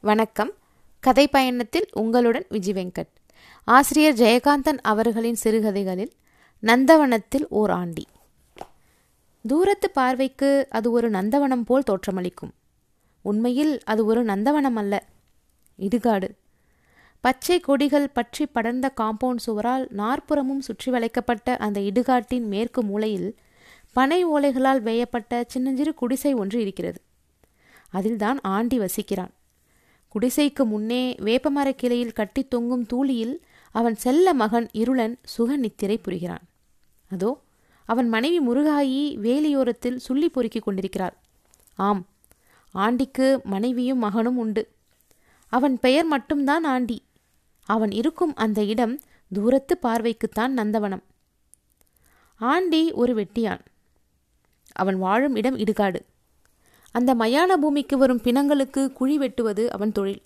வணக்கம். 0.00 0.50
கதை 1.00 1.28
பயணத்தில் 1.28 1.86
உங்களுடன் 1.92 2.44
விஜய் 2.48 2.72
வெங்கட். 2.72 3.08
ஆசிரியர் 3.64 4.14
ஜெயகாந்தன் 4.14 4.78
அவர்களின் 4.82 5.38
சிறுகதைகளில் 5.44 6.12
நந்தவனத்தில் 6.62 7.46
ஓர் 7.48 7.70
ஆண்டி. 7.70 8.04
தூரத்து 9.44 9.90
பார்வைக்கு 9.90 10.66
அது 10.70 10.90
ஒரு 10.90 11.10
நந்தவனம் 11.10 11.64
போல் 11.64 11.82
தோற்றமளிக்கும். 11.90 12.52
உண்மையில் 13.22 13.80
அது 13.84 14.04
ஒரு 14.04 14.24
நந்தவனம் 14.24 14.76
அல்ல 14.76 15.04
இடுகாடு. 15.78 16.28
பச்சை 17.20 17.60
கொடிகள் 17.60 18.08
பற்றி 18.08 18.46
படர்ந்த 18.46 18.92
காம்பவுண்ட் 19.00 19.44
சுவரால் 19.46 19.86
நாற்புறமும் 19.90 20.60
சுற்றி 20.60 20.90
வளைக்கப்பட்ட 20.90 21.56
அந்த 21.56 21.80
இடுகாட்டின் 21.80 22.46
மேற்கு 22.46 22.82
மூலையில் 22.82 23.36
பனை 23.92 24.26
ஓலைகளால் 24.26 24.80
வேயப்பட்ட 24.80 25.44
சின்னஞ்சிறு 25.46 25.94
குடிசை 25.94 26.34
ஒன்று 26.34 26.60
இருக்கிறது. 26.60 27.00
அதில்தான் 27.90 28.40
ஆண்டி 28.42 28.78
வசிக்கிறான். 28.78 29.34
குடிசைக்கு 30.14 30.64
முன்னே 30.64 31.14
வேப்பமரக் 31.18 31.78
கிளையில் 31.78 32.12
கட்டி 32.12 32.42
தொங்கும் 32.44 32.86
தூளியில் 32.92 33.34
அவன் 33.70 33.94
செல்ல 33.94 34.34
மகன் 34.34 34.68
இருளன் 34.72 35.14
சுக 35.24 35.56
நித்திரை 35.56 35.98
புரிகிறான். 35.98 36.44
அதோ 37.10 37.40
அவன் 37.84 38.08
மனைவி 38.08 38.38
முருகாயி 38.48 39.02
வேலியோரத்தில் 39.24 39.96
சுள்ளி 39.96 40.28
பொறுக்கிக் 40.28 40.62
கொண்டிருக்கிறார் 40.62 41.16
ஆம் 41.74 42.06
ஆண்டிக்கு 42.74 43.40
மனைவியும் 43.44 43.98
மகனும் 43.98 44.36
உண்டு. 44.36 44.68
அவன் 45.52 45.78
பெயர் 45.78 46.04
மட்டும்தான் 46.04 46.64
ஆண்டி. 46.64 46.98
அவன் 47.68 47.90
இருக்கும் 47.90 48.34
அந்த 48.34 48.64
இடம் 48.64 49.00
தூரத்து 49.32 49.78
பார்வைக்குத்தான் 49.78 50.58
நந்தவனம். 50.58 51.04
ஆண்டி 52.40 52.92
ஒரு 52.92 53.14
வெட்டியான். 53.14 53.60
அவன் 54.72 54.98
வாழும் 54.98 55.36
இடம் 55.36 55.58
இடுகாடு. 55.58 56.00
அந்த 56.92 57.14
மயான 57.14 57.56
பூமிக்கு 57.56 57.98
வரும் 57.98 58.20
பிணங்களுக்கு 58.24 58.92
குழி 58.92 59.18
வெட்டுவது 59.18 59.72
அவன் 59.72 59.92
தொழில். 59.92 60.22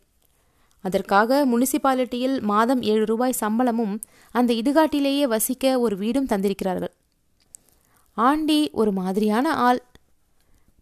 அதற்காக 0.80 1.47
முனிசிபாலிட்டியில் 1.47 2.41
மாதம் 2.41 2.83
ஏழு 2.83 3.04
ரூபாய் 3.04 3.32
சம்பளமும் 3.32 4.01
அந்த 4.30 4.52
இடுகாட்டிலேயே 4.52 5.23
வசிக்க 5.23 5.80
ஒரு 5.80 5.96
வீடும் 5.96 6.27
தந்திருக்கிறார்கள். 6.27 6.93
ஆண்டி 8.15 8.71
ஒரு 8.71 8.93
மாதிரியான 8.93 9.54
ஆள். 9.54 9.82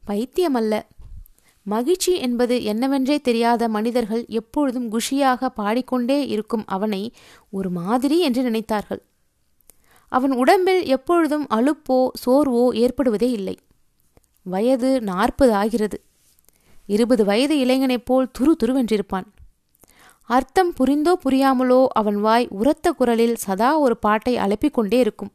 பைத்தியமல்ல. 0.07 0.83
மகிழ்ச்சி 1.63 2.17
என்பது 2.17 2.59
என்னவென்றே 2.59 3.21
தெரியாத 3.21 3.69
மனிதர்கள் 3.69 4.25
எப்பொழுதும் 4.29 4.93
குஷியாக 4.93 5.47
பாடிக்கொண்டே 5.47 6.27
இருக்கும் 6.27 6.65
அவனை 6.67 7.13
ஒரு 7.51 7.71
மாதிரி 7.71 8.21
என்று 8.21 8.43
நினைத்தார்கள். 8.43 9.03
அவன் 10.09 10.33
உடம்பில் 10.33 10.85
எப்பொழுதும் 10.85 11.47
அலுப்போ 11.51 12.09
சோர்வோ 12.27 12.65
ஏற்படுவதே 12.75 13.31
இல்லை. 13.31 13.57
வயது 14.43 15.01
நாற்பது 15.01 15.55
ஆகிறது. 15.55 16.03
இருபது 16.87 17.25
வயது 17.25 17.59
இளைஞனைப் 17.59 18.05
போல் 18.05 18.31
துரு 18.39 18.53
துருவென்றிருப்பான். 18.65 19.27
அர்த்தம் 20.25 20.73
புரிந்தோ 20.81 21.13
புரியாமலோ 21.25 21.87
அவன் 21.87 22.21
வாய் 22.21 22.47
உரத்த 22.51 22.93
குரலில் 22.93 23.35
சதா 23.35 23.79
ஒரு 23.79 23.97
பாட்டை 23.97 24.37
அலப்பிக் 24.37 24.75
கொண்டே 24.75 24.99
இருக்கும். 24.99 25.33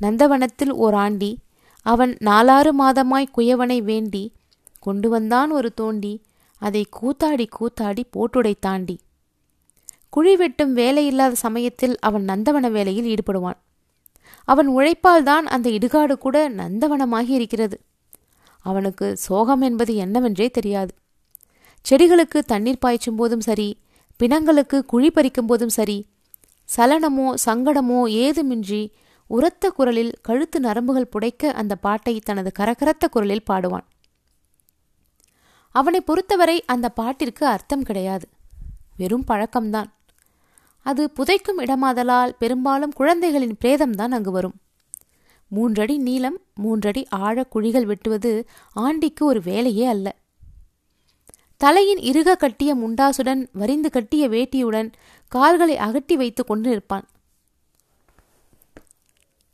நந்தவனத்தில் 0.00 0.72
ஓராண்டி 0.72 1.36
அவன் 1.82 2.16
நாலாறு 2.20 2.70
மாதமாய் 2.78 3.32
குயவனை 3.38 3.82
வேண்டி 3.82 4.32
கொண்டு 4.80 5.08
வந்தான் 5.08 5.50
ஒரு 5.50 5.74
தோண்டி 5.74 6.22
அதை 6.58 6.86
கூத்தாடி 7.00 7.46
கூத்தாடி 7.60 8.02
போட்டுடை 8.12 8.54
தாண்டி 8.60 9.00
குழி 10.10 10.36
வெட்டும் 10.36 10.76
வேலையில்லாத 10.76 11.32
சமயத்தில் 11.32 11.98
அவன் 11.98 12.24
நந்தவன 12.24 12.70
வேலையில் 12.70 13.14
ஈடுபடுவான். 13.14 13.58
அவன் 14.44 14.66
உழைப்பால் 14.66 15.22
தான் 15.22 15.46
அந்த 15.46 15.70
இடுகாடு 15.70 16.12
கூட 16.12 16.50
நந்தவனமாகி 16.50 17.28
இருக்கிறது. 17.28 17.80
அவனுக்கு 18.60 19.16
சோகம் 19.16 19.60
என்பது 19.60 19.94
என்னவென்றே 19.94 20.50
தெரியாது. 20.50 20.94
செடிகளுக்கு 21.90 22.38
தண்ணீர் 22.38 22.82
பாய்ச்சும் 22.86 23.16
போதும் 23.16 23.40
சரி 23.40 23.68
பிணங்களுக்கு 24.20 24.78
குழி 24.80 25.10
பறிக்கும் 25.10 25.46
போதும் 25.46 25.68
சரி 25.68 26.06
சலனமோ 26.76 27.34
சங்கடமோ 27.46 28.00
ஏதுமின்றி 28.06 28.82
உரத்த 29.26 29.70
குரலில் 29.70 30.12
கழுத்து 30.22 30.60
நரம்புகள் 30.60 31.12
புடைக்க 31.12 31.46
அந்த 31.46 31.74
பாட்டை 31.76 32.20
தனது 32.20 32.50
கரகரத்த 32.58 33.04
குரலில் 33.10 33.48
பாடுவான். 33.50 33.86
அவனை 35.74 36.00
பொறுத்தவரை 36.00 36.64
அந்த 36.64 36.92
பாட்டிற்கு 36.96 37.44
அர்த்தம் 37.44 37.82
கிடையாது. 37.82 38.28
வெறும் 38.96 39.24
பழக்கம்தான். 39.28 39.90
அது 40.82 41.10
புதைக்கும் 41.16 41.58
இடமாதலால் 41.58 42.32
பெரும்பாலும் 42.38 42.92
குழந்தைகளின் 42.92 43.56
பிரேதம்தான் 43.64 44.10
அங்கு 44.10 44.30
வரும். 44.30 44.54
மூன்றடி 45.48 45.98
நீளம் 45.98 46.38
மூன்றடி 46.54 47.06
ஆழ 47.08 47.44
குழிகள் 47.44 47.86
வெட்டுவது 47.86 48.46
ஆண்டிக்கு 48.72 49.26
ஒரு 49.26 49.40
வேலையே 49.42 49.86
அல்ல. 49.86 50.16
தலையின் 51.56 51.98
இறுக 51.98 52.34
கட்டிய 52.34 52.76
முண்டாசுடன் 52.76 53.46
வரிந்து 53.52 53.90
கட்டிய 53.90 54.28
வேட்டியுடன் 54.28 54.92
கால்களை 55.28 55.76
அகட்டி 55.76 56.14
வைத்து 56.14 56.44
கொண்டு 56.44 56.68
நிற்பான் 56.70 57.02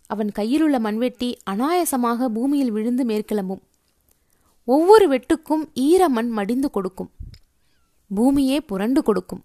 அவன் 0.06 0.32
கையிலுள்ள 0.32 0.78
மண்வெட்டி 0.78 1.36
அனாயசமாக 1.50 2.26
பூமியில் 2.26 2.70
விழுந்து 2.70 3.04
மேற்கிளம்பும். 3.04 3.62
ஒவ்வொரு 4.64 5.06
வெட்டுக்கும் 5.08 5.64
ஈரமண் 5.74 6.28
மடிந்து 6.28 6.70
கொடுக்கும். 6.70 7.10
பூமியே 8.14 8.60
புரண்டு 8.60 9.02
கொடுக்கும். 9.02 9.44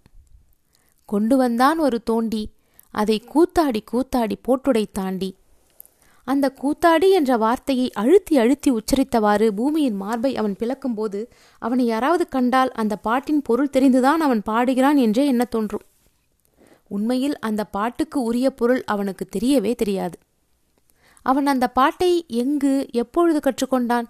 கொண்டு 1.06 1.38
வந்தான் 1.38 1.78
ஒரு 1.78 2.04
தோண்டி. 2.04 2.44
அதை 2.92 3.24
கூத்தாடி 3.34 3.82
கூத்தாடி 3.92 4.36
போட்டுடை 4.48 4.86
தாண்டி 4.92 5.36
அந்த 6.24 6.54
கூத்தாடி 6.62 7.10
என்ற 7.10 7.38
வார்த்தையை 7.38 7.92
அழுத்தி 7.92 8.38
அழுத்தி 8.38 8.72
உச்சரித்தவாறு 8.72 9.48
பூமியின் 9.48 9.96
மார்பை 9.96 10.38
அவன் 10.38 10.56
பிளக்கும்போது 10.60 11.26
அவனை 11.60 11.86
யாராவது 11.86 12.28
கண்டால் 12.28 12.72
அந்த 12.72 12.96
பாட்டின் 12.96 13.42
பொருள் 13.42 13.74
தெரிந்துதான் 13.74 14.22
அவன் 14.22 14.42
பாடுகிறான் 14.46 14.96
என்றே 14.96 15.26
என்ன 15.26 15.44
தோன்றும். 15.46 15.86
உண்மையில் 16.88 17.40
அந்த 17.40 17.64
பாட்டுக்கு 17.64 18.24
உரிய 18.24 18.50
பொருள் 18.52 18.84
அவனுக்கு 18.84 19.26
தெரியவே 19.38 19.76
தெரியாது. 19.76 20.18
அவன் 21.22 21.48
அந்த 21.48 21.68
பாட்டை 21.68 22.26
எங்கு 22.28 22.88
எப்பொழுது 22.92 23.40
கற்றுக்கொண்டான்? 23.40 24.06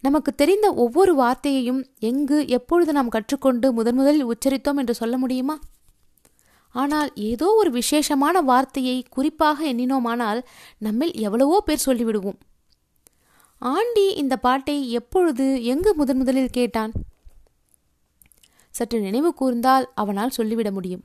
நமக்கு 0.00 0.34
தெரிந்த 0.34 0.74
ஒவ்வொரு 0.74 1.12
வார்த்தையையும் 1.22 1.84
எங்கு 2.00 2.46
எப்பொழுது 2.48 2.92
நாம் 2.92 3.08
கற்றுக்கொண்டு 3.08 3.72
முதன் 3.72 3.94
முதலில் 3.94 4.26
உச்சரித்தோம் 4.26 4.76
என்று 4.76 4.94
சொல்ல 4.94 5.18
முடியுமா? 5.18 5.58
ஆனால் 6.70 7.10
ஏதோ 7.14 7.54
ஒரு 7.54 7.70
விசேஷமான 7.70 8.40
வார்த்தையை 8.40 9.04
குறிப்பாக 9.10 9.72
எண்ணினோமானால் 9.72 10.40
நம்மில் 10.78 11.12
எவ்வளவோ 11.12 11.60
பேர் 11.60 11.84
சொல்லிவிடுவோம். 11.86 12.38
ஆண்டி 13.58 14.12
இந்த 14.12 14.36
பாட்டை 14.36 14.90
எப்பொழுது 14.90 15.64
எங்கு 15.64 15.94
முதன் 15.94 16.16
முதலில் 16.16 16.50
கேட்டான்? 16.50 16.92
சற்று 18.70 19.00
நினைவு 19.00 19.34
கூர்ந்தால் 19.40 19.86
அவனால் 19.94 20.30
சொல்லிவிட 20.30 20.70
முடியும். 20.70 21.04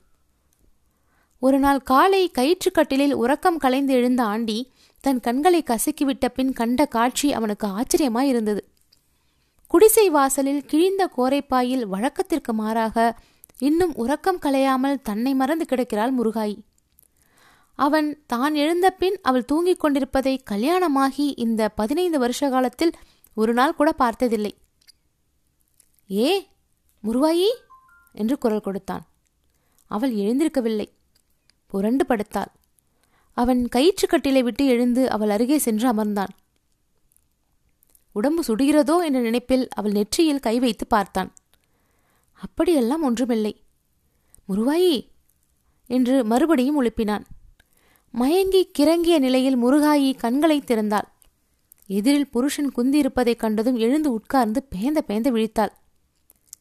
ஒரு 1.38 1.58
நாள் 1.58 1.80
காலை 1.82 2.30
கயிற்றுக்கட்டிலில் 2.38 3.12
உறக்கம் 3.12 3.58
கலைந்து 3.58 3.92
எழுந்த 3.94 4.22
ஆண்டி 4.24 4.72
தன் 5.00 5.20
கண்களை 5.20 5.62
கசக்கிவிட்ட 5.62 6.28
பின் 6.28 6.52
கண்ட 6.52 6.86
காட்சி 6.86 7.32
அவனுக்கு 7.32 7.66
ஆச்சரியமாய் 7.66 8.28
இருந்தது. 8.28 8.62
குடிசை 9.66 10.10
வாசலில் 10.10 10.64
கிழிந்த 10.64 11.10
கோரைப்பாயில் 11.16 11.84
வழக்கத்திற்கு 11.84 12.52
மாறாக 12.52 13.18
இன்னும் 13.58 13.94
உறக்கம் 13.94 14.40
கலையாமல் 14.42 15.02
தன்னை 15.02 15.34
மறந்து 15.34 15.64
கிடக்கிறாள் 15.64 16.14
முருகாய். 16.14 16.56
அவன் 17.78 18.22
தான் 18.26 18.54
எழுந்த 18.54 18.90
பின் 18.90 19.18
அவள் 19.22 19.44
தூங்கிக் 19.44 19.80
கொண்டிருப்பதை 19.80 20.42
கல்யாணமாகி 20.50 21.32
இந்த 21.36 21.68
பதினைந்து 21.68 22.18
வருஷ 22.18 22.48
காலத்தில் 22.48 22.92
ஒரு 23.34 23.52
நாள் 23.52 23.74
கூட 23.74 23.92
பார்த்ததில்லை. 23.92 24.52
ஏ 26.10 26.48
முருவாயி 27.04 27.48
என்று 28.12 28.38
குரல் 28.38 28.60
கொடுத்தான். 28.60 29.04
அவள் 29.90 30.14
எழுந்திருக்கவில்லை. 30.14 30.88
புரண்டு 31.66 32.06
படுத்தாள். 32.08 32.52
அவன் 33.36 33.68
கயிற்றுக்கட்டிலை 33.76 34.42
விட்டு 34.42 34.66
எழுந்து 34.66 35.10
அவள் 35.10 35.30
அருகே 35.30 35.58
சென்று 35.58 35.92
அமர்ந்தான். 35.92 36.32
உடம்பு 38.16 38.42
சுடுகிறதோ 38.42 39.04
என்ற 39.04 39.20
நினைப்பில் 39.20 39.68
அவள் 39.68 39.92
நெற்றியில் 39.92 40.40
கை 40.40 40.58
வைத்து 40.58 40.86
பார்த்தான். 40.86 41.34
அப்படியெல்லாம் 42.34 43.02
ஒன்றுமில்லை. 43.02 43.64
முருகாயி! 44.48 45.08
என்று 45.86 46.24
மறுபடியும் 46.24 46.82
உழுப்பினான் 46.82 47.24
மயங்கி 48.12 48.70
கிறங்கிய 48.78 49.18
நிலையில் 49.18 49.64
முருகாயி 49.64 50.16
கண்களை 50.16 50.60
திறந்தாள். 50.60 51.08
எதிரில் 51.86 52.30
புருஷன் 52.30 52.72
குந்தியிருப்பதைக் 52.76 53.36
கண்டதும் 53.36 53.76
எழுந்து 53.76 54.12
உட்கார்ந்து 54.12 54.68
பேந்த 54.74 54.98
பேந்த 55.06 55.30
விழித்தாள். 55.30 55.72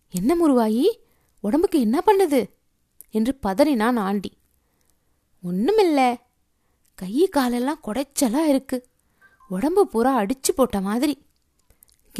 என்ன 0.09 0.35
முருவாயி 0.35 0.85
உடம்புக்கு 1.39 1.79
என்ன 1.79 2.03
பண்ணுது? 2.05 2.41
என்று 3.09 3.39
பதறினான் 3.43 3.99
ஆண்டி. 3.99 4.31
ஒண்ணுமில்ல. 5.43 5.99
கை 6.95 7.27
காலெல்லாம் 7.27 7.81
குடைச்சலா 7.87 8.43
இருக்கு. 8.45 8.87
உடம்பு 9.49 9.87
பூரா 9.87 10.21
அடிச்சு 10.21 10.51
போட்ட 10.55 10.81
மாதிரி. 10.81 11.24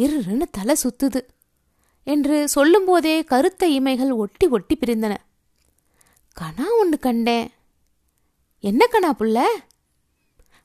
கிருன்னு 0.00 0.42
தலை 0.50 0.76
சுத்துது 0.82 1.26
என்று 2.04 2.48
சொல்லும்போதே 2.48 3.24
கருத்த 3.24 3.68
இமைகள் 3.68 4.14
ஒட்டி 4.14 4.48
ஒட்டி 4.48 4.76
பிரிந்தன. 4.76 5.16
கணா 6.40 6.64
ஒன்று 6.78 6.98
கண்டேன். 6.98 7.50
என்ன 8.60 8.86
கணா 8.92 9.12
புள்ள? 9.18 9.44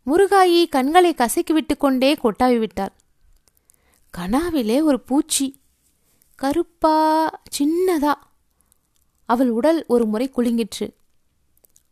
முருகாயி 0.05 0.69
கண்களை 0.69 1.13
கசக்கி 1.13 1.53
விட்டு 1.53 1.77
கொண்டே 1.77 2.13
கொட்டாவி 2.13 2.59
விட்டாள். 2.59 2.91
கனாவிலே 4.17 4.83
ஒரு 4.83 5.01
பூச்சி 5.01 5.61
கருப்பா 6.35 7.29
சின்னதா. 7.57 8.13
அவள் 9.25 9.49
உடல் 9.49 9.85
ஒரு 9.87 10.05
முறை 10.05 10.31
குலுங்கிற்று. 10.35 10.93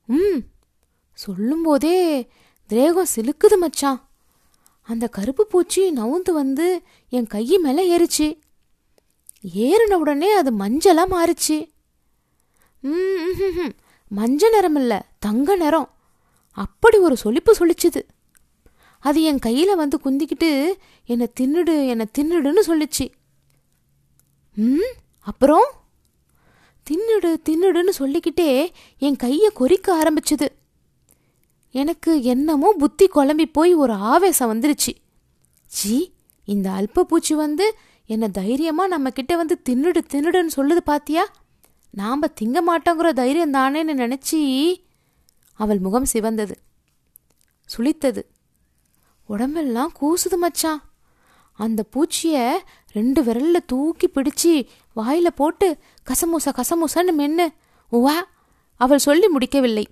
ம் 0.06 0.38
சொல்லும்போதே 1.13 2.27
திரேகம் 2.69 3.06
சிலுக்குது 3.15 3.57
மச்சான். 3.59 4.09
அந்த 4.89 5.07
கருப்பு 5.07 5.47
பூச்சி 5.47 5.94
நவுந்து 5.94 6.31
வந்து 6.31 6.81
என் 7.09 7.27
கை 7.27 7.57
மேலே 7.57 7.97
ஏறுச்சு. 7.97 8.39
ஏறின 9.56 9.94
உடனே 9.94 10.31
அது 10.31 10.51
மஞ்சளாக 10.51 11.09
மாறுச்சு. 11.09 11.69
ம், 12.81 12.95
ம்ஹும்ஹும். 12.95 13.71
நிறம் 14.51 14.75
இல்லை 14.75 15.00
தங்க 15.19 15.56
நிறம். 15.56 15.94
அப்படி 16.51 16.97
ஒரு 16.97 17.18
சொலிப்பு 17.24 17.51
சொலிச்சுது. 17.51 18.01
அது 19.00 19.24
என் 19.24 19.39
கையில் 19.39 19.75
வந்து 19.75 20.00
குந்திக்கிட்டு 20.03 20.74
என்னை 21.06 21.31
தின்னுடு 21.39 21.88
என்னை 21.88 22.06
தின்னுடுன்னு 22.18 22.59
சொல்லிச்சு. 22.68 23.12
ம் 24.56 24.91
அப்புறம்? 25.19 25.71
தின்னுடு 26.89 27.36
தின்னுடுன்னு 27.50 27.89
சொல்லிக்கிட்டே 27.89 28.71
என் 28.97 29.15
கையை 29.15 29.50
கொறிக்க 29.53 30.03
ஆரம்பிச்சுது. 30.03 30.47
எனக்கு 31.71 32.24
என்னமோ 32.24 32.74
புத்தி 32.74 33.07
குழம்பி 33.07 33.45
போய் 33.51 33.74
ஒரு 33.74 33.94
ஆவேசம் 33.94 34.54
வந்துருச்சு. 34.54 34.94
ஜி 35.68 36.13
இந்த 36.45 36.69
அல்ப 36.69 37.00
பூச்சி 37.01 37.36
வந்து 37.36 37.77
என்னை 38.06 38.30
தைரியமா 38.30 38.88
நம்ம 38.88 39.10
கிட்ட 39.10 39.36
வந்து 39.36 39.62
தின்னுடு 39.69 40.01
தின்னுடுன்னு 40.13 40.48
சொல்லுது 40.56 40.75
பாத்தியா? 40.75 41.25
நாம 41.92 42.27
திங்க 42.42 42.57
மாட்டோங்கிற 42.68 43.10
தைரியம் 43.10 43.54
தானேன்னு 43.54 44.04
நினைச்சி 44.04 44.75
அவள் 45.54 45.80
முகம் 45.80 46.06
சிவந்தது. 46.13 46.56
சுளித்தது. 47.77 48.24
உடம்பெல்லாம் 49.25 49.92
கூசுது 50.01 50.38
மச்சான். 50.38 50.81
அந்த 51.54 51.83
பூச்சியை 51.92 52.51
ரெண்டு 52.92 53.24
விரல்ல 53.24 53.56
தூக்கி 53.68 54.07
பிடிச்சு 54.07 54.68
வாயில 54.95 55.27
போட்டு 55.27 55.77
கசமுச 56.10 56.45
கசமுசன்னு 56.45 57.12
மென்னு. 57.18 57.48
உவா 57.92 58.13
அவள் 58.75 58.98
சொல்லி 58.98 59.27
முடிக்கவில்லை. 59.27 59.88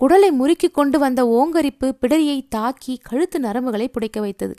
குடலை 0.00 0.30
முறுக்கி 0.30 0.68
கொண்டு 0.68 0.98
வந்த 0.98 1.24
ஓங்கரிப்பு 1.24 1.92
பிடரியை 2.00 2.46
தாக்கி 2.48 3.00
கழுத்து 3.02 3.40
நரம்புகளை 3.40 3.88
புடைக்க 3.88 4.20
வைத்தது. 4.20 4.54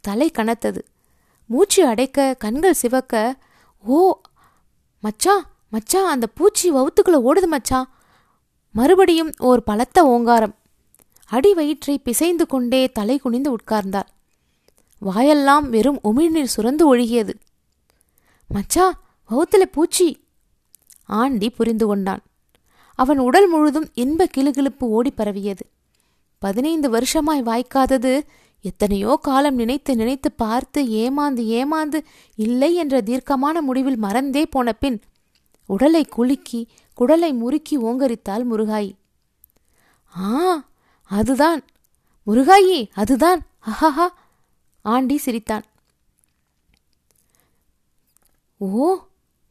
தலை 0.00 0.30
கனத்தது. 0.30 0.78
மூச்சு 1.46 1.86
அடைக்க 1.86 2.34
கண்கள் 2.38 2.74
சிவக்க 2.74 3.36
ஓ 3.84 4.20
மச்சான் 5.00 5.42
மச்சான் 5.68 6.10
அந்த 6.10 6.26
பூச்சி 6.26 6.72
வவுத்துக்குள்ள 6.72 7.18
ஓடுது 7.24 7.46
மச்சான் 7.46 7.90
மறுபடியும் 8.72 9.32
ஓர் 9.38 9.62
பலத்த 9.62 10.06
ஓங்காரம். 10.06 10.54
அடி 11.26 11.54
வயிற்றை 11.54 11.98
பிசைந்து 11.98 12.46
கொண்டே 12.46 12.92
தலை 12.92 13.18
குனிந்து 13.18 13.56
உட்கார்ந்தாள். 13.56 14.08
வாயெல்லாம் 14.98 15.70
வெறும் 15.70 16.00
உமிழ்நீர் 16.04 16.54
சுரந்து 16.56 16.94
ஒழுகியது. 16.94 17.34
மச்சா 18.54 18.90
வவுத்துல 19.30 19.62
பூச்சி. 19.72 20.26
ஆண்டி 21.04 21.50
புரிந்து 21.50 21.86
கொண்டான். 21.86 22.22
அவன் 22.98 23.18
உடல் 23.18 23.48
முழுதும் 23.48 23.88
இன்ப 23.94 24.26
கிளுகிழுப்பு 24.36 24.84
ஓடி 24.96 25.10
பரவியது. 25.10 25.64
பதினைந்து 26.42 26.88
வருஷமாய் 26.90 27.42
வாய்க்காதது 27.42 28.12
எத்தனையோ 28.64 29.12
காலம் 29.22 29.54
நினைத்து 29.54 29.92
நினைத்து 29.96 30.28
பார்த்து 30.32 30.80
ஏமாந்து 31.02 31.42
ஏமாந்து 31.58 31.98
இல்லை 32.36 32.70
என்ற 32.74 33.00
தீர்க்கமான 33.00 33.62
முடிவில் 33.62 33.98
மறந்தே 33.98 34.42
போன 34.46 34.72
பின் 34.72 34.98
உடலை 35.68 36.02
குலுக்கி 36.04 36.60
குடலை 36.98 37.30
முறுக்கி 37.34 37.76
ஓங்கரித்தாள் 37.78 38.44
முருகாயி. 38.52 38.90
ஆ 40.18 40.28
அதுதான் 41.10 41.60
முருகாயி 42.26 42.78
அதுதான் 42.94 43.40
அஹஹா 43.66 44.06
ஆண்டி 44.84 45.16
சிரித்தான். 45.16 45.64
ஓ 48.60 48.86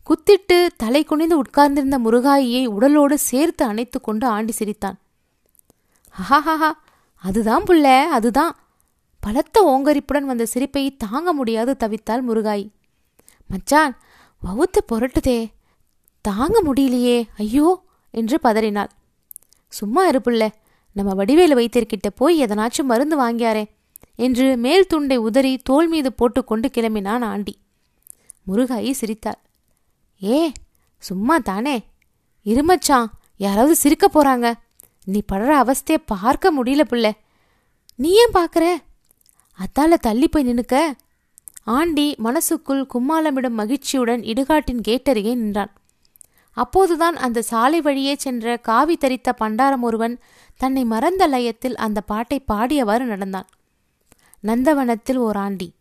குத்திட்டு 0.08 0.58
தலை 0.78 1.04
குனிந்து 1.04 1.36
உட்கார்ந்திருந்த 1.38 1.98
முருகாயியை 2.00 2.62
உடலோடு 2.68 3.14
சேர்த்து 3.14 3.66
அணைத்து 3.66 4.02
கொண்டு 4.02 4.28
ஆண்டி 4.28 4.52
சிரித்தான். 4.52 4.98
ஹஹாஹா 6.16 6.72
அதுதான் 7.24 7.64
புள்ள 7.64 7.86
அதுதான். 8.08 8.54
பலத்த 9.22 9.62
ஓங்கரிப்புடன் 9.64 10.30
வந்த 10.32 10.46
சிரிப்பை 10.46 10.84
தாங்க 10.98 11.34
முடியாது 11.34 11.72
தவித்தாள் 11.80 12.24
முருகாய். 12.28 12.66
மச்சான் 13.48 13.94
வவுத்து 14.42 14.82
புரட்டுதே 14.92 15.40
தாங்க 16.22 16.58
முடியலையே 16.68 17.18
ஐயோ 17.38 17.68
என்று 18.14 18.38
பதறினாள். 18.40 18.92
சும்மா 19.74 20.04
இருப்புள்ள 20.10 20.44
நம்ம 20.96 21.14
வடிவேலு 21.14 21.56
வைத்திருக்கிட்ட 21.56 22.10
போய் 22.16 22.44
எதனாச்சும் 22.44 22.90
மருந்து 22.92 23.18
வாங்கியாரே 23.24 23.66
என்று 24.16 24.48
மேல் 24.58 24.88
துண்டை 24.88 25.18
உதறி 25.18 25.54
தோள் 25.58 25.88
மீது 25.88 26.12
போட்டுக்கொண்டு 26.14 26.70
கிளம்பினான் 26.78 27.26
ஆண்டி. 27.32 27.56
முருகாயி 28.48 28.92
சிரித்தாள். 28.92 29.40
ஏ 30.24 30.52
சும்மா 30.98 31.38
தானே 31.38 31.84
இருமச்சான் 32.46 33.06
யாராவது 33.38 33.76
சிரிக்க 33.76 34.10
போறாங்க. 34.14 34.54
நீ 35.04 35.22
படுற 35.32 35.36
அவஸ்தைய 35.36 35.98
பார்க்க 36.06 36.64
முடியல 36.64 36.82
புள்ள. 36.90 37.12
நீ 37.96 38.10
ஏன் 38.10 38.32
பார்க்கற? 38.34 38.76
அத்தால 39.60 39.94
தள்ளி 39.94 40.28
போய் 40.28 40.54
நின்னுக்க. 40.54 40.80
ஆண்டி 41.64 42.16
மனசுக்குள் 42.18 42.88
கும்மாளமிடும் 42.94 43.50
மகிழ்ச்சியுடன் 43.50 44.22
இடுகாட்டின் 44.22 44.82
கேட்டருகே 44.88 45.36
நின்றான். 45.36 45.74
அப்போதுதான் 46.52 47.16
அந்த 47.16 47.42
சாலை 47.42 47.82
வழியே 47.82 48.16
சென்ற 48.16 48.58
காவி 48.58 48.98
தரித்த 48.98 49.32
பண்டாரம் 49.40 49.80
ஒருவன் 49.80 50.20
தன்னை 50.58 50.86
மறந்த 50.86 51.28
லயத்தில் 51.28 51.76
அந்த 51.76 52.02
பாட்டை 52.02 52.44
பாடியவாறு 52.48 53.04
நடந்தான். 53.04 53.48
நந்தவனத்தில் 54.44 55.16
ஓர் 55.16 55.36
ஆண்டி. 55.36 55.74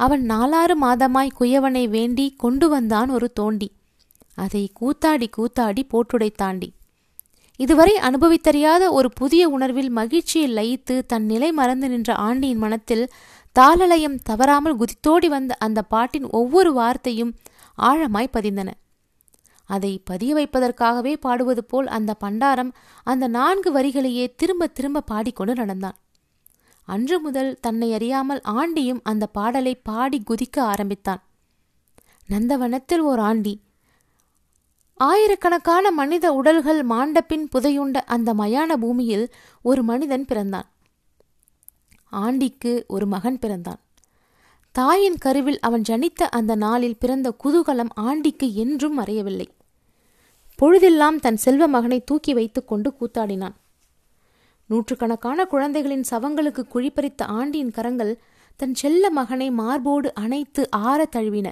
அவன் 0.00 0.22
நாலாறு 0.30 0.74
மாதமாய் 0.80 1.36
குயவனை 1.40 1.84
வேண்டி 1.88 2.26
கொண்டு 2.38 2.66
வந்தான் 2.68 3.10
ஒரு 3.10 3.26
தோண்டி. 3.32 3.68
அதை 4.34 4.62
கூத்தாடி 4.80 5.26
கூத்தாடி 5.36 5.82
போட்டுடைத்தாண்டி. 5.88 6.68
இதுவரை 7.60 7.94
அனுபவித்தறியாத 7.96 8.82
ஒரு 8.90 9.08
புதிய 9.10 9.42
உணர்வில் 9.48 9.90
மகிழ்ச்சியில் 9.90 10.56
லயித்து 10.56 10.94
தன் 11.06 11.24
நிலை 11.24 11.52
மறந்து 11.52 11.88
நின்ற 11.88 12.14
ஆண்டியின் 12.14 12.62
மனத்தில் 12.64 13.04
தாளலயம் 13.52 14.18
தவறாமல் 14.22 14.78
குதித்தோடி 14.78 15.28
வந்த 15.28 15.56
அந்த 15.58 15.80
பாட்டின் 15.82 16.28
ஒவ்வொரு 16.30 16.72
வார்த்தையும் 16.72 17.32
ஆழமாய் 17.78 18.34
பதிந்தன. 18.36 18.70
அதை 19.68 19.92
பதிய 20.04 20.34
வைப்பதற்காகவே 20.34 21.12
பாடுவது 21.16 21.64
போல் 21.64 21.86
அந்த 21.98 22.14
பண்டாரம் 22.24 22.72
அந்த 23.04 23.26
நான்கு 23.28 23.70
வரிகளையே 23.72 24.26
திரும்ப 24.36 24.66
திரும்ப 24.66 25.06
பாடிக்கொண்டு 25.10 25.54
நடந்தான். 25.54 25.99
அன்று 26.84 27.20
முதல் 27.20 27.58
தன்னை 27.60 27.92
அறியாமல் 27.92 28.40
ஆண்டியும் 28.44 29.00
அந்த 29.02 29.26
பாடலை 29.26 29.74
பாடி 29.74 30.22
குதிக்க 30.26 30.60
ஆரம்பித்தான். 30.60 31.22
நந்தவனத்தில் 32.28 32.98
ஓர் 32.98 33.18
ஆண்டி. 33.18 33.60
ஆயிரக்கணக்கான 34.94 35.90
மனித 35.90 36.32
உடல்கள் 36.32 36.86
மாண்டபின் 36.86 37.48
புதையுண்ட 37.54 37.92
அந்த 37.92 38.34
மயான 38.34 38.72
பூமியில் 38.72 39.32
ஒரு 39.62 39.82
மனிதன் 39.82 40.24
பிறந்தான். 40.24 40.70
ஆண்டிக்கு 42.04 42.84
ஒரு 42.88 43.06
மகன் 43.06 43.38
பிறந்தான். 43.38 43.78
தாயின் 44.72 45.18
கருவில் 45.18 45.60
அவன் 45.60 45.82
ஜனித்த 45.88 46.22
அந்த 46.22 46.54
நாளில் 46.54 46.98
பிறந்த 46.98 47.34
குதூகலம் 47.44 47.90
ஆண்டிக்கு 47.94 48.54
என்றும் 48.54 48.98
மறையவில்லை. 48.98 49.46
பொழுதெல்லாம் 50.54 51.18
தன் 51.18 51.36
செல்வ 51.36 51.68
மகனை 51.68 52.04
தூக்கி 52.04 52.34
வைத்துக் 52.34 52.68
கொண்டு 52.68 52.94
கூத்தாடினான். 53.00 53.54
நூற்றுக்கணக்கான 54.70 55.44
குழந்தைகளின் 55.44 56.04
சவங்களுக்கு 56.10 56.62
குழிப்பறித்த 56.74 57.22
ஆண்டியின் 57.22 57.70
கரங்கள் 57.70 58.12
தன் 58.60 58.74
செல்ல 58.74 59.10
மகனை 59.10 59.50
மார்போடு 59.50 60.14
அணைத்து 60.14 60.62
ஆற 60.70 61.06
தழுவின. 61.16 61.48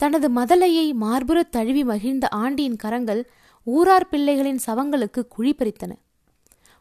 தனது 0.00 0.28
மதலையை 0.30 0.86
மார்புறத் 1.00 1.50
தழுவி 1.50 1.84
மகிழ்ந்த 1.84 2.28
ஆண்டியின் 2.28 2.76
கரங்கள் 2.76 3.22
ஊரார் 3.66 4.06
பிள்ளைகளின் 4.10 4.60
சவங்களுக்கு 4.66 5.22
குழிப்பறித்தன. 5.38 5.92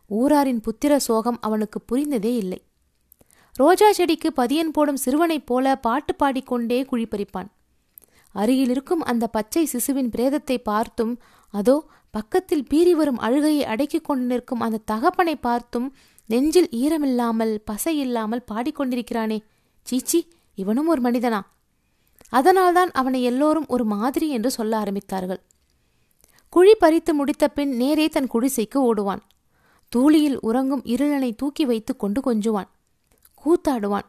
ஊராரின் 0.09 0.61
புத்திர 0.61 0.95
சோகம் 0.95 1.39
அவனுக்கு 1.41 1.79
புரிந்ததே 1.91 2.33
இல்லை. 2.35 2.59
ரோஜா 3.55 3.91
செடிக்கு 3.91 4.33
பதியன் 4.33 4.71
போடும் 4.71 5.01
சிறுவனைப் 5.05 5.45
போல 5.45 5.75
பாட்டு 5.75 6.15
பாடிக்கொண்டே 6.15 6.79
குழிப்பறிப்பான். 6.91 7.49
அருகிலிருக்கும் 8.35 9.03
அந்த 9.03 9.27
பச்சை 9.27 9.63
சிசுவின் 9.65 10.11
பிரேதத்தை 10.17 10.57
பார்த்தும் 10.63 11.13
அதோ 11.53 11.75
பக்கத்தில் 12.11 12.67
பீறி 12.73 12.91
வரும் 12.91 13.17
அழுகையை 13.17 13.65
அடக்கிக் 13.65 14.03
கொண்டு 14.03 14.25
நிற்கும் 14.25 14.59
அந்த 14.59 14.79
தகப்பனை 14.85 15.35
பார்த்தும் 15.35 15.95
நெஞ்சில் 16.25 16.69
ஈரமில்லாமல் 16.71 17.57
பசை 17.65 17.99
இல்லாமல் 17.99 18.43
பாடிக்கொண்டிருக்கிறானே. 18.51 19.39
சீச்சி 19.81 20.27
இவனும் 20.55 20.87
ஒரு 20.87 21.01
மனிதனா? 21.01 21.41
அதனால்தான் 22.29 22.91
அவனை 22.91 23.23
எல்லோரும் 23.23 23.65
ஒரு 23.67 23.85
மாதிரி 23.85 24.29
என்று 24.29 24.51
சொல்ல 24.51 24.83
ஆரம்பித்தார்கள். 24.83 25.39
குழி 26.49 26.75
பறித்து 26.75 27.13
முடித்த 27.13 27.47
பின் 27.47 27.75
நேரே 27.75 28.09
தன் 28.09 28.29
குடிசைக்கு 28.33 28.75
ஓடுவான். 28.75 29.21
தூளியில் 29.95 30.37
உறங்கும் 30.41 30.83
இருளனை 30.83 31.35
தூக்கி 31.35 31.65
வைத்து 31.65 31.95
கொண்டு 31.95 32.33
கொஞ்சுவான். 32.33 32.67
கூத்தாடுவான். 33.45 34.07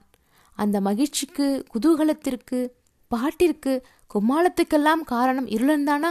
அந்த 0.55 0.81
மகிழ்ச்சிக்கு 0.81 1.65
குதூகலத்திற்கு 1.75 2.69
பாட்டிற்கு 3.11 3.83
கும்மாளத்துக்கெல்லாம் 4.15 5.01
காரணம் 5.05 5.47
இருளன்தானா 5.47 6.11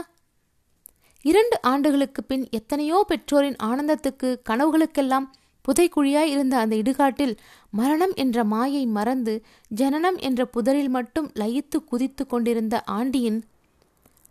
இரண்டு 1.22 1.62
ஆண்டுகளுக்கு 1.62 2.24
பின் 2.24 2.50
எத்தனையோ 2.50 3.06
பெற்றோரின் 3.08 3.56
ஆனந்தத்துக்கு 3.64 4.40
கனவுகளுக்கெல்லாம் 4.50 5.26
புதைக்குழியாய் 5.66 6.32
இருந்த 6.32 6.58
அந்த 6.58 6.76
இடுகாட்டில் 6.76 7.38
மரணம் 7.72 8.14
என்ற 8.14 8.44
மாயை 8.44 8.86
மறந்து 8.86 9.44
ஜனனம் 9.70 10.18
என்ற 10.18 10.46
புதரில் 10.46 10.90
மட்டும் 10.90 11.32
லயித்து 11.32 11.84
குதித்து 11.86 12.26
கொண்டிருந்த 12.26 12.84
ஆண்டியின் 12.84 13.44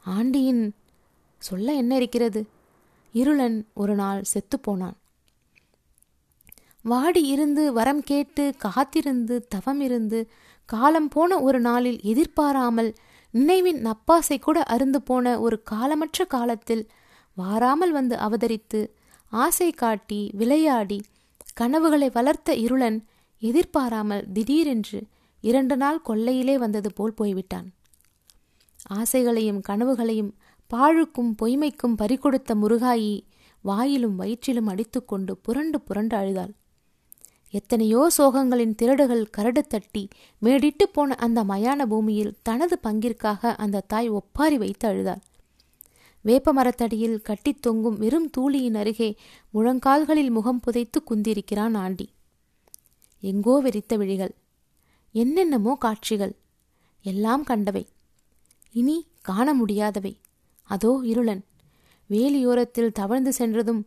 ஆண்டியின் 0.05 0.73
சொல்ல 1.39 1.73
என்ன 1.73 1.97
இருக்கிறது? 1.97 2.47
இருளன் 3.15 3.65
ஒரு 3.75 3.95
நாள் 3.95 4.23
செத்துப்போனான் 4.23 4.97
வாடி 6.83 7.23
இருந்து 7.23 7.73
வரம் 7.73 8.03
கேட்டு 8.03 8.55
காத்திருந்து 8.59 9.47
தவம் 9.49 9.81
இருந்து 9.81 10.31
காலம் 10.67 11.09
போன 11.09 11.41
ஒரு 11.41 11.61
நாளில் 11.61 12.01
எதிர்பாராமல் 12.03 12.95
நினைவின் 13.35 13.81
நப்பாசை 13.87 14.39
கூட 14.39 14.63
அருந்து 14.63 15.01
போன 15.05 15.41
ஒரு 15.41 15.63
காலமற்ற 15.71 16.27
காலத்தில் 16.29 16.85
வாராமல் 17.37 17.91
வந்து 17.91 18.17
அவதரித்து 18.17 18.81
ஆசை 19.33 19.73
காட்டி 19.73 20.21
விளையாடி 20.33 20.99
கனவுகளை 21.55 22.09
வளர்த்த 22.13 22.55
இருளன் 22.55 22.99
எதிர்பாராமல் 23.43 24.25
திடீரென்று 24.33 25.01
இரண்டு 25.41 25.77
நாள் 25.77 26.01
கொள்ளையிலே 26.09 26.55
வந்தது 26.55 26.93
போல் 26.93 27.15
போய்விட்டான். 27.15 27.67
ஆசைகளையும் 28.91 29.61
கனவுகளையும் 29.69 30.33
பாழுக்கும் 30.71 31.33
பொய்மைக்கும் 31.43 31.99
பறிகொடுத்த 31.99 32.55
முருகாயி 32.55 33.15
வாயிலும் 33.65 34.17
வயிற்றிலும் 34.19 34.67
அடித்துக்கொண்டு 34.67 35.37
புரண்டு 35.37 35.81
புரண்டு 35.81 36.17
அழுதாள். 36.17 36.53
எத்தனையோ 37.51 38.11
சோகங்களின் 38.19 38.75
திரடுகள் 38.75 39.31
கரடு 39.31 39.67
தட்டி 39.67 40.09
மேடிட்டு 40.43 40.85
போன 40.93 41.15
அந்த 41.15 41.45
மயான 41.45 41.87
பூமியில் 41.87 42.37
தனது 42.43 42.79
பங்கிற்காக 42.83 43.55
அந்த 43.57 43.81
தாய் 43.81 44.09
ஒப்பாரி 44.09 44.59
வைத்து 44.59 44.89
அழுதாள். 44.89 45.23
வேப்ப 46.23 46.53
மரத்தடியில் 46.53 47.23
கட்டித் 47.23 47.63
தொங்கும் 47.63 47.99
வெறும் 47.99 48.31
தூளியின் 48.39 48.75
அருகே 48.75 49.17
முழங்கால்களில் 49.55 50.31
முகம் 50.31 50.61
புதைத்து 50.61 51.03
குந்திருக்கிறான் 51.11 51.77
ஆண்டி. 51.77 52.09
எங்கோ 53.21 53.63
வெறித்த 53.63 53.97
விழிகள் 53.97 54.35
என்னென்னமோ 55.13 55.77
காட்சிகள் 55.79 56.35
எல்லாம் 57.03 57.45
கண்டவை. 57.45 57.89
இனி 58.73 59.07
காண 59.21 59.55
முடியாதவை. 59.55 60.21
அதோ 60.63 61.01
இருளன் 61.05 61.43
வேலியோரத்தில் 62.11 62.93
தவழ்ந்து 62.93 63.33
சென்றதும் 63.33 63.87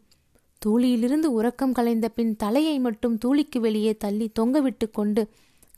தூளியிலிருந்து 0.65 1.25
உறக்கம் 1.25 1.72
கலைந்த 1.72 2.10
பின் 2.10 2.36
தலையை 2.36 2.80
மட்டும் 2.80 3.18
தூளிக்கு 3.25 3.60
வெளியே 3.60 3.94
தள்ளி 3.94 4.32
தொங்கவிட்டு 4.39 4.89
கொண்டு 4.91 5.24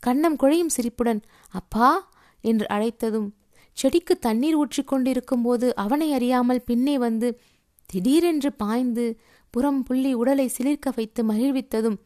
கண்ணம் 0.04 0.38
குழையும் 0.42 0.74
சிரிப்புடன் 0.76 1.22
அப்பா! 1.54 1.90
என்று 2.44 2.66
அழைத்ததும் 2.70 3.30
செடிக்கு 3.78 4.18
தண்ணீர் 4.18 4.56
ஊற்றி 4.56 4.84
கொண்டிருக்கும் 4.84 5.42
போது 5.42 5.76
அவனை 5.76 6.14
அறியாமல் 6.14 6.62
பின்னே 6.62 6.98
வந்து 6.98 7.40
திடீரென்று 7.90 8.52
பாய்ந்து 8.54 9.06
புறம் 9.54 9.84
புள்ளி 9.84 10.14
உடலை 10.14 10.48
சிலிர்க்க 10.48 10.94
வைத்து 10.96 11.24
மகிழ்வித்ததும் 11.24 11.98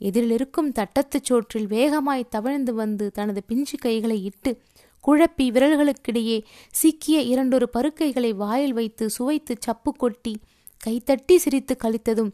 எதிரிலிருக்கும் 0.00 0.72
தட்டத்துச் 0.72 1.24
சோற்றில் 1.24 1.66
வேகமாய் 1.66 2.28
தவழ்ந்து 2.28 2.72
வந்து 2.74 3.12
தனது 3.12 3.42
பிஞ்சு 3.46 3.78
கைகளை 3.78 4.24
இட்டு 4.24 4.50
குழப்பி 5.04 5.50
விரல்களுக்கிடையே 5.50 6.38
சிக்கிய 6.74 7.20
இரண்டொரு 7.22 7.68
பருக்கைகளை 7.74 8.34
வாயில் 8.34 8.72
வைத்து 8.72 9.10
சுவைத்து 9.10 9.56
சப்பு 9.58 9.92
கொட்டி 9.92 10.34
கைத்தட்டி 10.86 11.36
சிரித்து 11.36 11.76
கழித்ததும் 11.84 12.32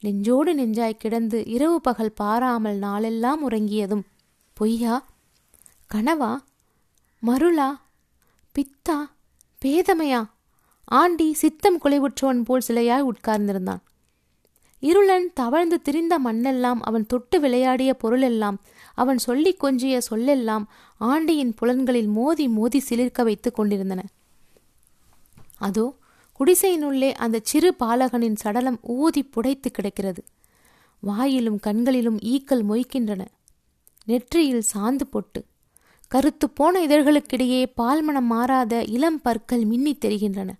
நெஞ்சோடு 0.00 0.54
நெஞ்சாய் 0.54 0.96
கிடந்து 0.96 1.44
இரவு 1.46 1.80
பகல் 1.80 2.12
பாராமல் 2.12 2.78
நாளெல்லாம் 2.78 3.50
உறங்கியதும் 3.50 4.02
பொய்யா 4.52 5.04
கனவா 5.94 6.36
மருளா 7.26 7.70
பித்தா 8.54 8.98
பேதமையா 9.64 10.30
ஆண்டி 10.84 11.34
சித்தம் 11.34 11.80
குலைவுற்றவன் 11.80 12.44
போல் 12.44 12.62
சிலையாய் 12.66 13.10
உட்கார்ந்திருந்தான். 13.10 13.82
இருளன் 14.80 15.26
தவழ்ந்து 15.34 15.82
திரிந்த 15.82 16.18
மண்ணெல்லாம் 16.18 16.80
அவன் 16.80 17.06
தொட்டு 17.06 17.40
விளையாடிய 17.40 17.94
பொருளெல்லாம் 17.94 18.60
அவன் 18.94 19.18
சொல்லிக் 19.18 19.64
கொஞ்சிய 19.64 20.00
சொல்லெல்லாம் 20.10 20.64
ஆண்டியின் 20.98 21.54
புலன்களில் 21.54 22.08
மோதி 22.08 22.48
மோதி 22.48 22.82
சிலிர்க்க 22.88 23.22
வைத்துக் 23.22 23.54
கொண்டிருந்தன. 23.54 24.04
அதோ 25.58 25.94
குடிசையினுள்ளே 26.40 27.12
அந்த 27.12 27.40
சிறு 27.42 27.74
பாலகனின் 27.84 28.36
சடலம் 28.36 28.78
ஊதி 28.82 29.30
புடைத்து 29.36 29.70
கிடக்கிறது. 29.70 30.24
வாயிலும் 31.00 31.60
கண்களிலும் 31.60 32.18
ஈக்கள் 32.18 32.64
மொய்க்கின்றன. 32.64 33.26
நெற்றியில் 34.04 34.62
சாந்து 34.74 35.00
பொட்டு. 35.10 35.44
கருத்து 36.08 36.50
போன 36.50 36.86
இதழ்களுக்கிடையே 36.86 37.72
பால்மணம் 37.76 38.26
மாறாத 38.26 38.82
இளம் 38.82 39.20
பற்கள் 39.20 39.64
மின்னித் 39.64 39.98
தெரிகின்றன. 39.98 40.56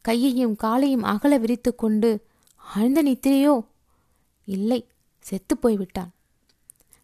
கையையும் 0.00 0.56
காலையும் 0.56 1.02
அகல 1.02 1.38
விரித்து 1.38 1.74
கொண்டு 1.74 2.26
ஆழ்ந்த 2.56 3.02
நித்திரையோ? 3.02 3.64
இல்லை 4.44 4.86
செத்து 5.20 5.56
போய்விட்டான். 5.56 6.10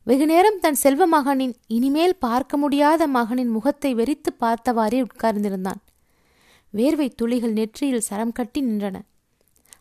வெகு 0.05 0.27
நேரம் 0.27 0.61
தன் 0.61 0.75
செல்வ 0.75 1.07
மகனின் 1.07 1.55
இனிமேல் 1.67 2.17
பார்க்க 2.17 2.57
முடியாத 2.57 3.07
மகனின் 3.07 3.49
முகத்தை 3.49 3.95
வெறித்து 3.95 4.33
பார்த்தவாறே 4.41 5.05
உட்கார்ந்திருந்தான். 5.05 5.88
வேர்வை 6.73 7.15
துளிகள் 7.15 7.53
நெற்றியில் 7.53 8.01
சரம் 8.01 8.33
கட்டி 8.33 8.63
நின்றன. 8.63 9.01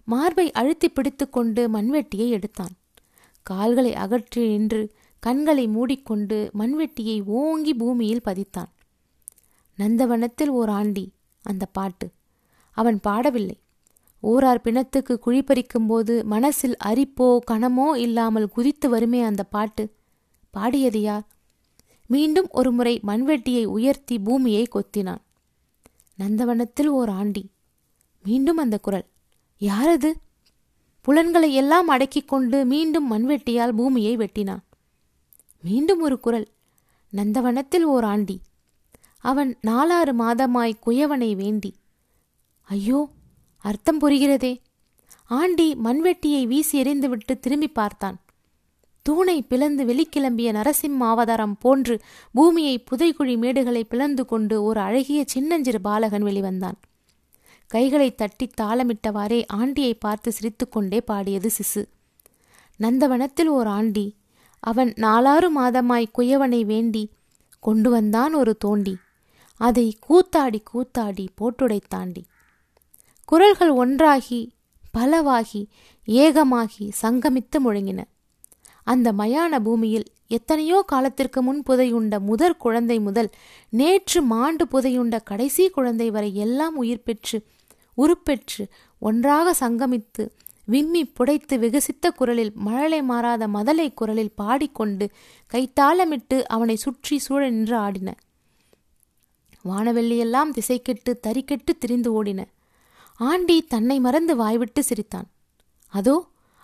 மார்பை 0.03 0.51
அழுத்தி 0.51 0.89
பிடித்துக்கொண்டு 0.89 1.69
மண்வெட்டியை 1.69 2.29
எடுத்தான். 2.29 2.75
கால்களை 3.41 3.93
அகற்றி 3.93 4.47
நின்று 4.47 4.93
கண்களை 5.19 5.67
மூடிக்கொண்டு 5.67 6.51
மண்வெட்டியை 6.59 7.23
ஓங்கி 7.25 7.73
பூமியில் 7.73 8.21
பதித்தான். 8.25 8.71
நந்தவனத்தில் 9.77 10.47
ஓர் 10.47 10.69
ஆண்டி 10.69 11.11
அந்த 11.43 11.65
பாட்டு. 11.65 12.09
அவன் 12.71 12.99
பாடவில்லை. 13.07 13.57
ஊரார் 14.19 14.61
பிணத்துக்கு 14.61 15.19
குழிப்பறிக்கும் 15.25 15.87
போது 15.87 16.25
மனசில் 16.25 16.75
அரிப்போ 16.85 17.39
கணமோ 17.51 17.97
இல்லாமல் 17.97 18.49
குதித்து 18.49 18.89
வருமே 18.89 19.21
அந்த 19.21 19.43
பாட்டு. 19.43 19.93
பாடியது 20.49 21.01
யார்? 21.01 21.27
மீண்டும் 22.07 22.47
ஒருமுறை 22.51 22.99
மண்வெட்டியை 23.07 23.65
உயர்த்தி 23.65 24.19
பூமியை 24.19 24.67
கொத்தினான். 24.71 25.23
நந்தவனத்தில் 26.17 26.87
ஓர் 26.87 27.09
ஆண்டி. 27.09 27.49
மீண்டும் 28.23 28.57
அந்த 28.57 28.77
குரல். 28.77 29.05
யாரது? 29.61 30.13
புலன்களை 31.01 31.53
எல்லாம் 31.53 31.87
அடக்கிக் 31.87 32.27
கொண்டு 32.27 32.65
மீண்டும் 32.65 33.11
மண்வெட்டியால் 33.11 33.75
பூமியை 33.75 34.17
வெட்டினான் 34.17 34.63
மீண்டும் 35.61 36.01
ஒரு 36.01 36.19
குரல். 36.19 36.47
நந்தவனத்தில் 37.13 37.83
ஓர் 37.83 38.03
ஆண்டி. 38.03 38.41
அவன் 39.19 39.57
நாலாறு 39.67 40.13
மாதமாய் 40.19 40.73
குயவனை 40.85 41.35
வேண்டி. 41.35 41.75
ஐயோ 42.61 43.09
அர்த்தம் 43.57 44.01
புரிகிறதே. 44.01 44.57
ஆண்டி 45.25 45.75
மண்வெட்டியை 45.75 46.43
வீசி 46.47 46.81
எறிந்துவிட்டு 46.81 47.39
திரும்பி 47.39 47.67
பார்த்தான். 47.67 48.19
தூணை 49.07 49.41
பிளந்து 49.41 49.83
வெளிக்கிளம்பிய 49.85 50.49
நரசிம்ம 50.57 50.97
அவதாரம் 50.97 51.57
போன்று 51.57 51.99
பூமியை 52.31 52.83
புதைக்குழி 52.91 53.35
மேடுகளை 53.37 53.83
பிளந்து 53.83 54.25
கொண்டு 54.25 54.63
ஒரு 54.63 54.79
அழகிய 54.79 55.23
சின்னஞ்சிறு 55.27 55.81
பாலகன் 55.81 56.23
வெளிவந்தான். 56.23 56.77
கைகளை 57.67 58.15
தட்டி 58.15 58.49
தாளமிட்டவாறே 58.61 59.45
ஆண்டியை 59.53 59.93
பார்த்து 59.99 60.31
சிரித்துக்கொண்டே 60.31 61.01
பாடியது 61.01 61.49
சிசு. 61.57 61.83
நந்தவனத்தில் 62.79 63.45
ஓர் 63.45 63.67
ஆண்டி 63.67 64.15
அவன் 64.59 64.93
நாலாறு 64.97 65.49
மாதமாய் 65.57 66.11
குயவனை 66.17 66.61
வேண்டி 66.65 67.03
கொண்டு 67.59 67.89
வந்தான் 67.89 68.33
ஒரு 68.33 68.57
தோண்டி. 68.65 68.95
அதை 69.57 69.97
கூத்தாடி 70.07 70.59
கூத்தாடி 70.73 71.27
போட்டுடைத்தாண்டி 71.41 72.23
குரல்கள் 73.25 73.69
ஒன்றாகி 73.69 74.41
பலவாகி 74.97 75.67
ஏகமாகி 76.05 76.85
சங்கமித்து 77.01 77.57
முழங்கின. 77.65 78.03
அந்த 78.87 79.07
மயான 79.13 79.59
பூமியில் 79.59 80.07
எத்தனையோ 80.27 80.77
காலத்திற்கு 80.87 81.39
முன் 81.41 81.61
புதையுண்ட 81.67 82.15
முதற் 82.19 82.57
குழந்தை 82.57 82.97
முதல் 82.99 83.29
நேற்று 83.73 84.19
மாண்டு 84.21 84.65
புதையுண்ட 84.65 85.15
கடைசி 85.23 85.65
குழந்தை 85.69 86.07
வரை 86.11 86.31
எல்லாம் 86.45 86.75
உயிர் 86.75 87.05
பெற்று 87.07 87.37
உருப்பெற்று 87.97 88.63
ஒன்றாக 89.01 89.53
சங்கமித்து 89.59 90.23
விம்மி 90.65 91.01
புடைத்து 91.17 91.55
விகசித்த 91.63 92.05
குரலில் 92.15 92.53
மழலை 92.65 93.01
மாறாத 93.01 93.43
மதலை 93.47 93.87
குரலில் 93.93 94.33
பாடிக்கொண்டு 94.35 95.05
கைத்தாளமிட்டு 95.51 96.37
அவனை 96.55 96.75
சுற்றி 96.75 97.17
சூழ 97.17 97.41
நின்று 97.49 97.75
ஆடின. 97.77 98.09
வானவெள்ளியெல்லாம் 99.65 100.51
திசைக்கெட்டு 100.57 101.11
தறிக்கெட்டு 101.27 101.71
திரிந்து 101.79 102.09
ஓடின. 102.17 102.41
ஆண்டி 103.19 103.57
தன்னை 103.73 103.97
மறந்து 103.99 104.33
வாய்விட்டு 104.35 104.81
சிரித்தான். 104.83 105.27
அதோ 105.93 106.15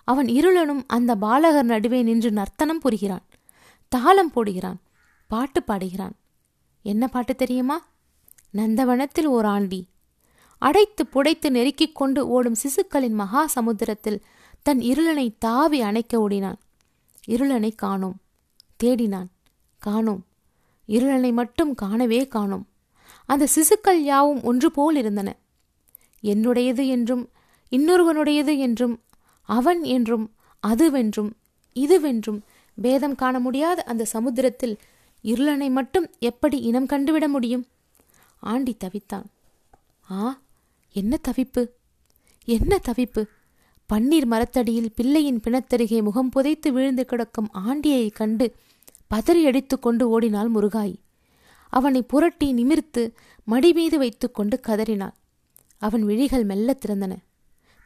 அவன் 0.04 0.26
இருளனும் 0.26 0.84
அந்த 0.86 1.16
பாலகர் 1.16 1.64
நடுவே 1.64 2.02
நின்று 2.02 2.30
நர்த்தனம் 2.30 2.78
புரிகிறான். 2.78 3.24
தாளம் 3.88 4.32
போடுகிறான். 4.34 4.76
பாட்டு 5.28 5.62
பாடுகிறான். 5.62 6.12
என்ன 6.82 7.08
பாட்டு 7.08 7.34
தெரியுமா? 7.34 7.86
நந்தவனத்தில் 8.52 9.24
ஓர் 9.24 9.44
ஆண்டி. 9.44 9.86
அடைத்து 10.58 11.06
புடைத்து 11.14 11.50
நெருக்கிக் 11.50 11.94
கொண்டு 11.94 12.28
ஓடும் 12.28 12.54
சிசுக்களின் 12.54 13.12
மகா 13.12 13.46
சமுத்திரத்தில் 13.46 14.24
தன் 14.62 14.78
இருளனை 14.78 15.34
தாவி 15.38 15.80
அணைக்க 15.80 16.20
ஓடினான். 16.20 16.58
இருளனை 17.28 17.74
காணோம். 17.74 18.20
தேடினான். 18.84 19.26
காணோம். 19.78 20.26
இருளனை 20.88 21.32
மட்டும் 21.32 21.74
காணவே 21.74 22.26
காணோம். 22.26 22.68
அந்த 23.26 23.46
சிசுக்கள் 23.46 24.02
யாவும் 24.02 24.42
ஒன்று 24.42 24.70
போல் 24.70 24.96
இருந்தன. 24.96 25.36
என்னுடையது 26.22 26.86
என்றும் 26.86 27.30
இன்னொருவனுடையது 27.70 28.58
என்றும் 28.58 29.00
அவன் 29.44 29.82
என்றும் 29.82 30.32
அதுவென்றும் 30.66 31.30
இதுவென்றும் 31.74 32.40
பேதம் 32.74 33.14
காண 33.14 33.38
முடியாத 33.38 33.82
அந்த 33.82 34.04
சமுத்திரத்தில் 34.04 34.78
இருளனை 35.24 35.70
மட்டும் 35.70 36.10
எப்படி 36.18 36.58
இனம் 36.58 36.86
கண்டுவிட 36.86 37.28
முடியும்? 37.28 37.66
ஆண்டி 38.40 38.76
தவித்தான். 38.84 39.24
ஆ 40.10 40.40
என்ன 40.92 41.18
தவிப்பு? 41.28 41.68
என்ன 42.44 42.80
தவிப்பு? 42.88 43.26
பன்னீர் 43.92 44.24
மரத்தடியில் 44.24 44.92
பிள்ளையின் 44.94 45.40
பிணத்தருகே 45.40 46.02
முகம் 46.02 46.28
புதைத்து 46.28 46.72
விழுந்து 46.72 47.04
கிடக்கும் 47.04 47.50
ஆண்டியை 47.54 48.10
கண்டு 48.12 48.54
பதறி 49.14 49.42
அடித்து 49.44 49.78
கொண்டு 49.78 50.08
ஓடினாள் 50.08 50.50
முருகாய். 50.50 50.94
அவனை 51.68 52.02
புரட்டி 52.02 52.52
நிமிர்த்து 52.52 53.14
மடி 53.44 53.72
மீது 53.72 53.98
வைத்துக்கொண்டு 53.98 54.60
கதறினாள். 54.60 55.14
அவன் 55.78 56.02
விழிகள் 56.02 56.44
மெல்ல 56.44 56.76
திறந்தன. 56.86 57.16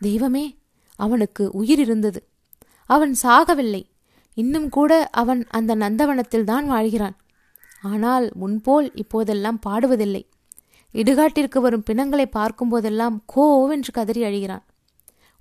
தெய்வமே 0.01 0.57
அவனுக்கு 0.99 1.45
உயிர் 1.51 1.79
இருந்தது 1.79 2.21
அவன் 2.87 3.13
சாகவில்லை. 3.23 3.83
இன்னும் 4.37 4.69
கூட 4.69 4.93
அவன் 5.13 5.41
அந்த 5.49 5.73
நந்தவனத்தில் 5.77 6.49
தான் 6.51 6.67
வாழ்கிறான். 6.71 7.17
ஆனால் 7.83 8.27
முன்போல் 8.35 8.89
இப்போதெல்லாம் 8.95 9.59
பாடுவதில்லை. 9.67 10.23
இடுகாட்டிற்கு 10.95 11.59
வரும் 11.59 11.87
பிணங்களை 11.89 12.27
பார்க்கும்போதெல்லாம் 12.37 13.17
கோவென்று 13.35 13.93
கதறி 13.93 14.23
அழுகிறான். 14.23 14.65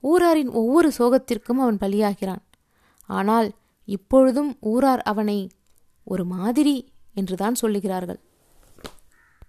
ஊராரின் 0.04 0.52
ஒவ்வொரு 0.62 0.90
சோகத்திற்கும் 0.98 1.62
அவன் 1.64 1.82
பலியாகிறான். 1.82 2.44
ஆனால் 3.10 3.48
இப்பொழுதும் 3.88 4.52
ஊரார் 4.72 5.04
அவனை 5.12 5.40
ஒரு 6.08 6.24
மாதிரி 6.36 6.76
என்றுதான் 7.14 7.60
சொல்லுகிறார்கள். 7.62 8.20